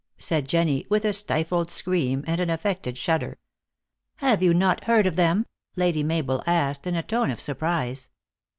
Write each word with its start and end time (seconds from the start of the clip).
said 0.17 0.47
Jenny, 0.49 0.83
with 0.89 1.05
a 1.05 1.13
stifled 1.13 1.69
scream, 1.69 2.23
and 2.25 2.41
an 2.41 2.49
affected 2.49 2.97
shudder." 2.97 3.37
Have 4.15 4.41
you 4.41 4.51
not 4.51 4.85
heard 4.85 5.05
of 5.05 5.15
them?" 5.15 5.45
Lady 5.75 6.01
Mabel 6.01 6.41
asked 6.47 6.87
in 6.87 6.95
a 6.95 7.03
tone 7.03 7.29
of 7.29 7.39
surprise. 7.39 8.09